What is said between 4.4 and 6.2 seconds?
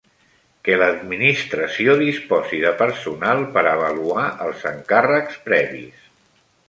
els encàrrecs previs.